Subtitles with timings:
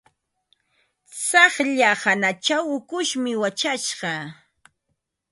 [1.19, 4.13] Tsaqlla hanachaw ukushmi wachashqa.